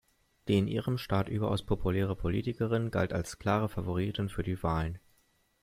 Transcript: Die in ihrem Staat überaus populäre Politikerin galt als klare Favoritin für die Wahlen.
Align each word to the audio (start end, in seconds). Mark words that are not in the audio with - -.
Die 0.47 0.57
in 0.57 0.67
ihrem 0.67 0.97
Staat 0.97 1.29
überaus 1.29 1.61
populäre 1.61 2.15
Politikerin 2.15 2.89
galt 2.89 3.13
als 3.13 3.37
klare 3.37 3.69
Favoritin 3.69 4.29
für 4.29 4.41
die 4.41 4.63
Wahlen. 4.63 4.97